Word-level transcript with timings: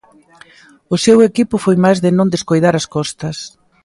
O 0.93 0.95
seu 1.05 1.17
equipo 1.29 1.55
foi 1.63 1.75
máis 1.83 1.97
de 2.03 2.09
non 2.17 2.31
descoidar 2.33 2.73
as 2.77 2.89
costas. 2.95 3.37